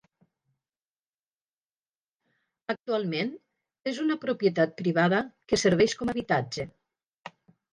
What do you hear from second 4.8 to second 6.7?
privada que serveix com a habitatge.